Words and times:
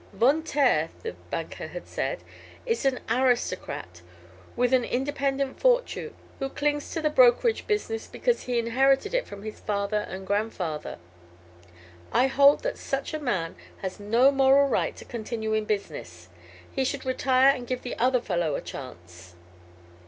"Von 0.13 0.41
Taer," 0.41 0.89
the 1.03 1.13
banker 1.29 1.67
had 1.67 1.87
said, 1.87 2.23
"is 2.65 2.85
an 2.85 3.01
aristocrat 3.07 4.01
with 4.55 4.73
an 4.73 4.83
independent 4.83 5.59
fortune, 5.59 6.15
who 6.39 6.49
clings 6.49 6.89
to 6.91 7.01
the 7.03 7.09
brokerage 7.11 7.67
business 7.67 8.07
because 8.07 8.45
he 8.45 8.57
inherited 8.57 9.13
it 9.13 9.27
from 9.27 9.43
his 9.43 9.59
father 9.59 9.99
and 10.09 10.25
grandfather. 10.25 10.97
I 12.11 12.25
hold 12.25 12.63
that 12.63 12.79
such 12.79 13.13
a 13.13 13.19
man 13.19 13.55
has 13.83 13.99
no 13.99 14.31
moral 14.31 14.67
right 14.67 14.95
to 14.95 15.05
continue 15.05 15.53
in 15.53 15.65
business. 15.65 16.29
He 16.71 16.83
should 16.83 17.05
retire 17.05 17.55
and 17.55 17.67
give 17.67 17.83
the 17.83 17.95
other 17.99 18.21
fellow 18.21 18.55
a 18.55 18.61
chance." 18.61 19.35